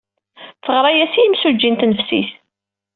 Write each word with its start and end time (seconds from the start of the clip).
Teɣra-as 0.63 1.13
i 1.15 1.21
yemsujji 1.23 1.69
n 1.69 1.75
tnefsit. 1.75 2.29